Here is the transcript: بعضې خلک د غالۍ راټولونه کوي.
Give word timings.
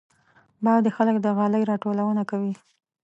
بعضې 0.65 0.89
خلک 0.97 1.15
د 1.21 1.27
غالۍ 1.37 1.63
راټولونه 1.71 2.21
کوي. 2.29 2.53